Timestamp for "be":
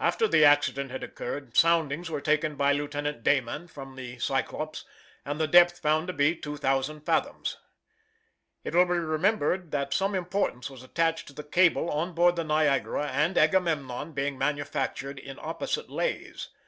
6.12-6.34, 8.86-8.94